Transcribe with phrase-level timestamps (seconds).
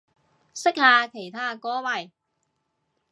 [0.55, 2.11] 識下其他歌迷